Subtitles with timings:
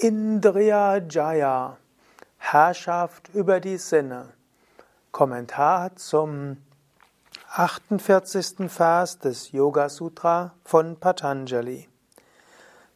[0.00, 1.76] Indriya Jaya,
[2.36, 4.32] Herrschaft über die Sinne.
[5.10, 6.58] Kommentar zum
[7.56, 8.70] 48.
[8.70, 11.88] Vers des Yoga Sutra von Patanjali.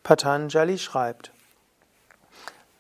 [0.05, 1.33] Patanjali schreibt,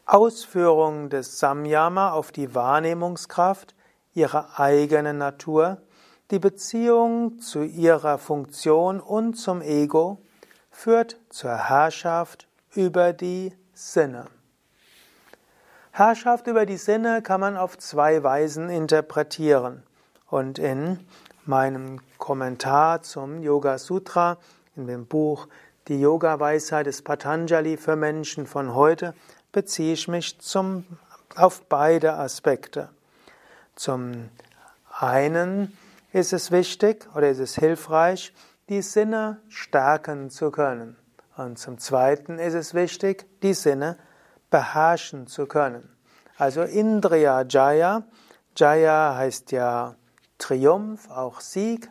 [0.07, 3.75] Ausführung des Samyama auf die Wahrnehmungskraft,
[4.15, 5.79] ihre eigene Natur,
[6.31, 10.19] die Beziehung zu ihrer Funktion und zum Ego
[10.71, 14.27] führt zur Herrschaft über die Sinne.
[15.91, 19.83] Herrschaft über die Sinne kann man auf zwei Weisen interpretieren.
[20.29, 21.01] Und in
[21.45, 24.39] meinem Kommentar zum Yoga Sutra,
[24.77, 25.49] in dem Buch
[25.89, 29.15] Die Yoga-Weisheit des Patanjali für Menschen von heute,
[29.51, 30.87] beziehe ich mich zum,
[31.37, 32.89] auf beide Aspekte.
[33.75, 34.31] Zum
[34.99, 35.77] einen
[36.13, 38.33] ist es wichtig oder ist es hilfreich,
[38.69, 40.97] die Sinne stärken zu können.
[41.43, 43.99] Und zum Zweiten ist es wichtig, die Sinne
[44.51, 45.89] beherrschen zu können.
[46.39, 48.05] Also Indriya Jaya.
[48.57, 49.97] Jaya heißt ja
[50.39, 51.91] Triumph, auch Sieg,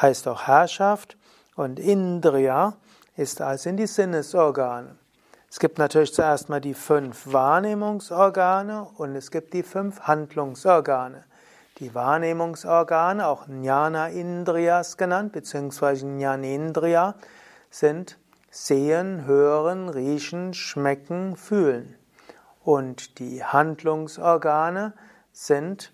[0.00, 1.16] heißt auch Herrschaft.
[1.56, 2.76] Und Indriya
[3.16, 4.96] ist also in die Sinnesorgane.
[5.50, 11.24] Es gibt natürlich zuerst mal die fünf Wahrnehmungsorgane und es gibt die fünf Handlungsorgane.
[11.78, 17.14] Die Wahrnehmungsorgane, auch Jnana Indriyas genannt, beziehungsweise Jnanendriya,
[17.70, 18.18] sind
[18.54, 21.96] Sehen, Hören, Riechen, Schmecken, Fühlen.
[22.62, 24.92] Und die Handlungsorgane
[25.32, 25.90] sind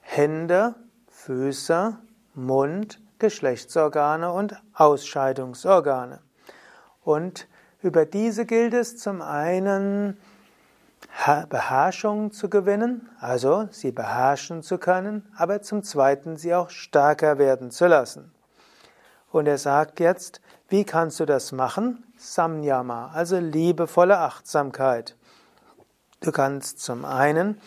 [0.00, 0.76] Hände,
[1.08, 1.98] Füße,
[2.32, 6.20] Mund, Geschlechtsorgane und Ausscheidungsorgane.
[7.04, 7.46] Und
[7.82, 10.16] über diese gilt es zum einen
[11.50, 17.70] Beherrschung zu gewinnen, also sie beherrschen zu können, aber zum zweiten sie auch stärker werden
[17.70, 18.32] zu lassen.
[19.30, 20.40] Und er sagt jetzt,
[20.70, 22.04] wie kannst du das machen?
[22.16, 25.16] Samyama, also liebevolle Achtsamkeit.
[26.20, 27.60] Du kannst zum einen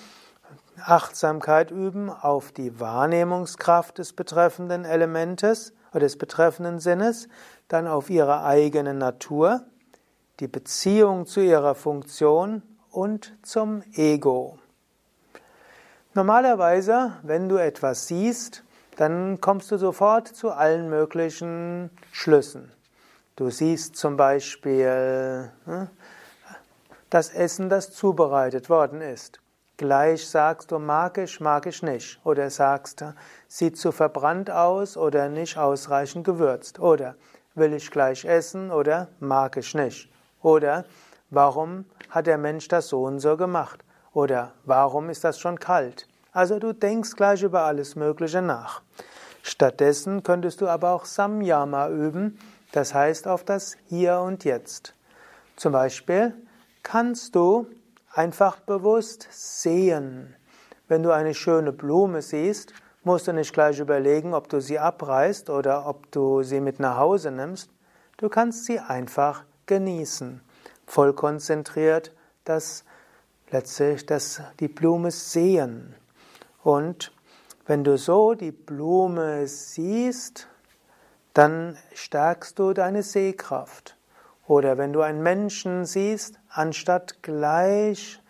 [0.81, 7.27] Achtsamkeit üben auf die Wahrnehmungskraft des betreffenden Elementes oder des betreffenden Sinnes,
[7.67, 9.61] dann auf ihre eigene Natur,
[10.39, 14.59] die Beziehung zu ihrer Funktion und zum Ego.
[16.13, 18.63] Normalerweise, wenn du etwas siehst,
[18.95, 22.72] dann kommst du sofort zu allen möglichen Schlüssen.
[23.35, 25.87] Du siehst zum Beispiel hm,
[27.09, 29.39] das Essen, das zubereitet worden ist.
[29.77, 32.19] Gleich sagst du, mag ich, mag ich nicht.
[32.23, 33.03] Oder sagst,
[33.47, 36.79] sieht zu verbrannt aus oder nicht ausreichend gewürzt.
[36.79, 37.15] Oder
[37.55, 40.11] will ich gleich essen oder mag ich nicht.
[40.43, 40.85] Oder
[41.31, 43.83] warum hat der Mensch das so und so gemacht?
[44.13, 46.07] Oder warum ist das schon kalt?
[46.33, 48.83] Also du denkst gleich über alles Mögliche nach.
[49.41, 52.37] Stattdessen könntest du aber auch Samyama üben,
[52.73, 54.95] das heißt auf das Hier und Jetzt.
[55.55, 56.33] Zum Beispiel
[56.81, 57.67] kannst du
[58.11, 60.35] einfach bewusst sehen.
[60.87, 62.73] Wenn du eine schöne Blume siehst,
[63.03, 66.97] musst du nicht gleich überlegen, ob du sie abreißt oder ob du sie mit nach
[66.97, 67.69] Hause nimmst.
[68.17, 70.41] Du kannst sie einfach genießen,
[70.87, 72.11] voll konzentriert,
[72.43, 72.85] dass
[73.51, 75.95] letztlich dass die Blume sehen.
[76.63, 77.11] Und
[77.67, 80.47] wenn du so die Blume siehst,
[81.33, 83.97] dann stärkst du deine Sehkraft.
[84.45, 88.21] Oder wenn du einen Menschen siehst, anstatt gleich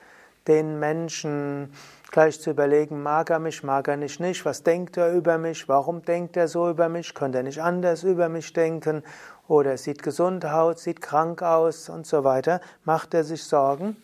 [0.48, 1.74] den Menschen
[2.12, 5.68] gleich zu überlegen, mag er mich, mag er nicht nicht, was denkt er über mich,
[5.68, 9.04] warum denkt er so über mich, könnte er nicht anders über mich denken,
[9.48, 13.98] oder er sieht gesund aus, sieht krank aus und so weiter, macht er sich Sorgen,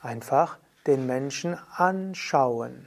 [0.00, 2.86] einfach den Menschen anschauen.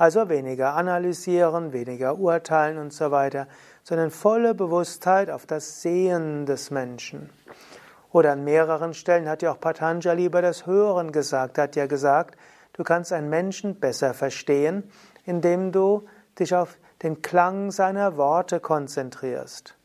[0.00, 3.46] Also weniger analysieren, weniger urteilen und so weiter,
[3.82, 7.28] sondern volle Bewusstheit auf das Sehen des Menschen.
[8.10, 12.38] Oder an mehreren Stellen hat ja auch Patanjali über das Hören gesagt, hat ja gesagt,
[12.72, 14.90] du kannst einen Menschen besser verstehen,
[15.26, 16.06] indem du
[16.38, 19.76] dich auf den Klang seiner Worte konzentrierst.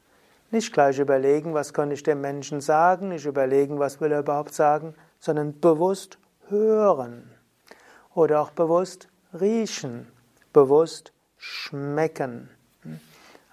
[0.50, 4.54] Nicht gleich überlegen, was könnte ich dem Menschen sagen, nicht überlegen, was will er überhaupt
[4.54, 7.30] sagen, sondern bewusst hören.
[8.14, 9.10] Oder auch bewusst
[9.40, 10.08] riechen,
[10.54, 12.50] bewusst schmecken.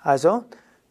[0.02, 0.44] Also,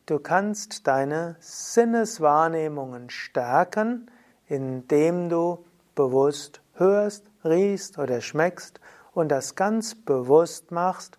[0.05, 4.09] du kannst deine Sinneswahrnehmungen stärken,
[4.47, 5.65] indem du
[5.95, 8.79] bewusst hörst, riechst oder schmeckst
[9.13, 11.17] und das ganz bewusst machst,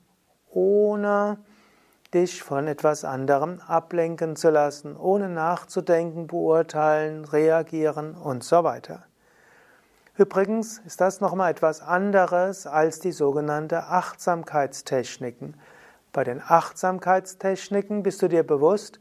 [0.51, 1.39] ohne
[2.15, 9.05] dich von etwas anderem ablenken zu lassen, ohne nachzudenken, beurteilen, reagieren und so weiter.
[10.17, 15.57] Übrigens ist das nochmal etwas anderes als die sogenannte Achtsamkeitstechniken.
[16.13, 19.01] Bei den Achtsamkeitstechniken bist du dir bewusst,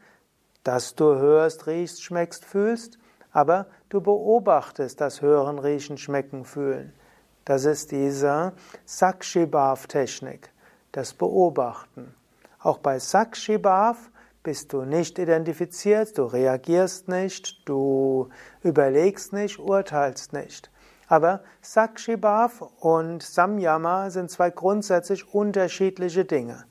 [0.63, 2.97] dass du hörst, riechst, schmeckst, fühlst,
[3.33, 6.93] aber du beobachtest das Hören, Riechen, Schmecken, Fühlen.
[7.43, 8.53] Das ist diese
[8.85, 10.49] Sakshibhav-Technik,
[10.93, 12.15] das Beobachten.
[12.59, 14.11] Auch bei Sakshibhav
[14.43, 18.29] bist du nicht identifiziert, du reagierst nicht, du
[18.63, 20.70] überlegst nicht, urteilst nicht.
[21.11, 26.63] Aber Sakshibhav und Samyama sind zwei grundsätzlich unterschiedliche Dinge.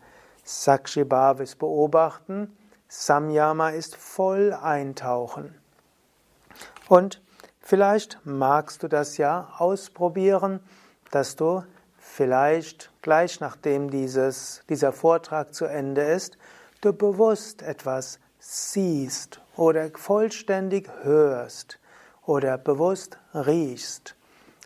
[0.44, 2.56] Sakshibhav ist beobachten,
[2.88, 5.54] Samyama ist voll eintauchen.
[6.88, 7.20] Und
[7.60, 10.60] vielleicht magst du das ja ausprobieren,
[11.10, 11.62] dass du
[11.98, 16.38] vielleicht gleich nachdem dieses, dieser Vortrag zu Ende ist,
[16.81, 21.78] du bewusst etwas siehst oder vollständig hörst
[22.25, 24.16] oder bewusst riechst.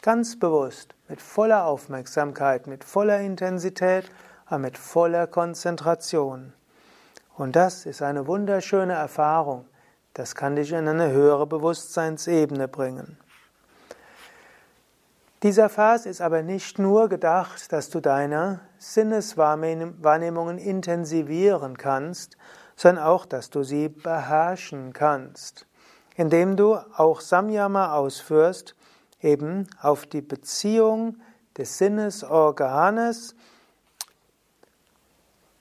[0.04, 4.04] Ganz bewusst, mit voller Aufmerksamkeit, mit voller Intensität,
[4.44, 6.52] aber mit voller Konzentration.
[7.38, 9.64] Und das ist eine wunderschöne Erfahrung.
[10.12, 13.16] Das kann dich in eine höhere Bewusstseinsebene bringen.
[15.42, 22.36] Dieser Vers ist aber nicht nur gedacht, dass du deine Sinneswahrnehmungen intensivieren kannst,
[22.76, 25.66] sondern auch, dass du sie beherrschen kannst,
[26.14, 28.74] indem du auch Samyama ausführst,
[29.24, 31.16] eben auf die Beziehung
[31.56, 33.34] des Sinnesorganes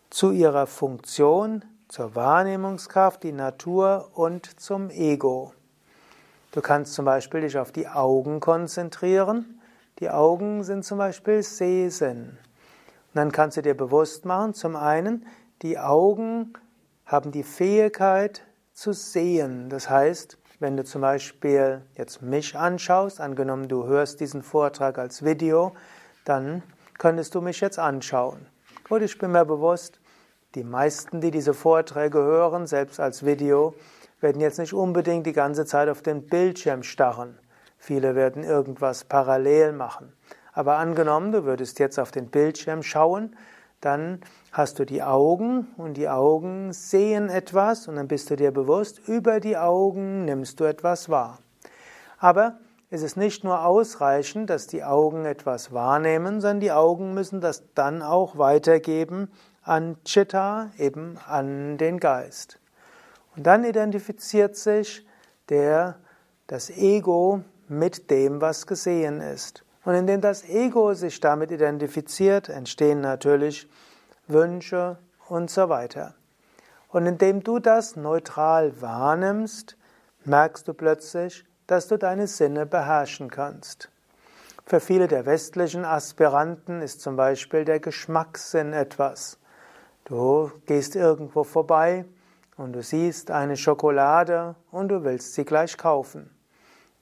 [0.10, 5.54] zu ihrer Funktion, zur Wahrnehmungskraft, die Natur und zum Ego.
[6.52, 9.60] Du kannst zum Beispiel dich auf die Augen konzentrieren.
[10.00, 12.30] Die Augen sind zum Beispiel Sehsinn.
[12.30, 15.26] Und dann kannst du dir bewusst machen, zum einen,
[15.62, 16.54] die Augen
[17.06, 18.44] haben die Fähigkeit
[18.74, 19.70] zu sehen.
[19.70, 25.26] Das heißt, wenn du zum Beispiel jetzt mich anschaust, angenommen du hörst diesen Vortrag als
[25.26, 25.74] Video,
[26.24, 26.64] dann
[26.98, 28.46] könntest du mich jetzt anschauen.
[28.88, 30.00] Und ich bin mir bewusst,
[30.56, 33.76] die meisten, die diese Vorträge hören, selbst als Video,
[34.22, 37.38] werden jetzt nicht unbedingt die ganze Zeit auf den Bildschirm starren.
[37.78, 40.14] Viele werden irgendwas parallel machen.
[40.54, 43.36] Aber angenommen, du würdest jetzt auf den Bildschirm schauen,
[43.86, 44.22] dann
[44.52, 49.08] hast du die Augen und die Augen sehen etwas und dann bist du dir bewusst,
[49.08, 51.40] über die Augen nimmst du etwas wahr.
[52.18, 52.58] Aber
[52.90, 57.64] es ist nicht nur ausreichend, dass die Augen etwas wahrnehmen, sondern die Augen müssen das
[57.74, 59.32] dann auch weitergeben
[59.64, 62.60] an Chitta, eben an den Geist.
[63.36, 65.06] Und dann identifiziert sich
[65.50, 65.96] der,
[66.48, 69.64] das Ego mit dem, was gesehen ist.
[69.86, 73.68] Und indem das Ego sich damit identifiziert, entstehen natürlich
[74.28, 74.98] Wünsche
[75.28, 76.16] und so weiter.
[76.90, 79.76] Und indem du das neutral wahrnimmst,
[80.26, 83.90] merkst du plötzlich, dass du deine Sinne beherrschen kannst.
[84.66, 89.38] Für viele der westlichen Aspiranten ist zum Beispiel der Geschmackssinn etwas.
[90.06, 92.06] Du gehst irgendwo vorbei
[92.56, 96.33] und du siehst eine Schokolade und du willst sie gleich kaufen.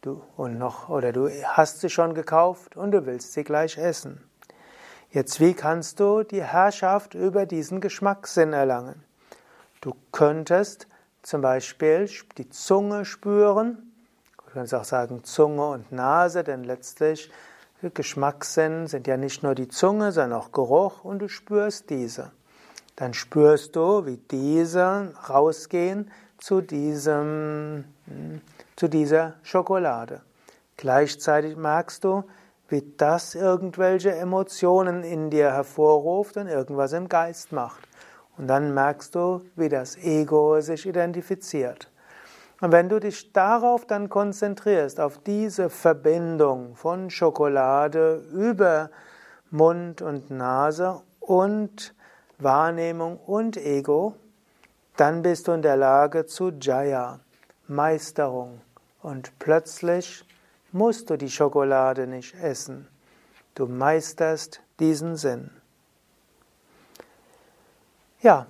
[0.01, 4.23] Du, und noch, oder du hast sie schon gekauft und du willst sie gleich essen.
[5.11, 9.03] Jetzt, wie kannst du die Herrschaft über diesen Geschmackssinn erlangen?
[9.79, 10.87] Du könntest
[11.21, 13.91] zum Beispiel die Zunge spüren.
[14.47, 17.31] Du kannst auch sagen Zunge und Nase, denn letztlich
[17.81, 22.31] Geschmackssinn sind ja nicht nur die Zunge, sondern auch Geruch und du spürst diese
[23.01, 27.85] dann spürst du, wie diese rausgehen zu diesem,
[28.81, 30.21] zu dieser Schokolade.
[30.75, 32.23] Gleichzeitig merkst du,
[32.67, 37.87] wie das irgendwelche Emotionen in dir hervorruft und irgendwas im Geist macht.
[38.39, 41.91] Und dann merkst du, wie das Ego sich identifiziert.
[42.59, 48.89] Und wenn du dich darauf dann konzentrierst, auf diese Verbindung von Schokolade über
[49.51, 51.93] Mund und Nase und
[52.39, 54.15] Wahrnehmung und Ego,
[54.97, 57.19] dann bist du in der Lage zu Jaya,
[57.67, 58.59] Meisterung.
[59.01, 60.25] Und plötzlich
[60.71, 62.87] musst du die Schokolade nicht essen.
[63.55, 65.51] Du meisterst diesen Sinn.
[68.21, 68.45] Ja,